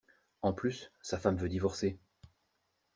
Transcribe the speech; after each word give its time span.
En 0.41 0.51
plus, 0.51 0.91
sa 1.03 1.19
femme 1.19 1.37
veut 1.37 1.47
divorcer. 1.47 1.99